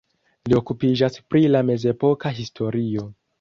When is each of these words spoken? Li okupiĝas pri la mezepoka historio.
Li 0.53 0.55
okupiĝas 0.59 1.19
pri 1.33 1.43
la 1.57 1.61
mezepoka 1.69 2.33
historio. 2.41 3.07